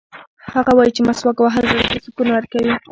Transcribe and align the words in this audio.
هغه 0.53 0.71
وایي 0.77 0.91
چې 0.95 1.01
مسواک 1.07 1.37
وهل 1.41 1.63
زړه 1.71 1.83
ته 1.91 1.97
سکون 2.05 2.27
ورکوي. 2.31 2.73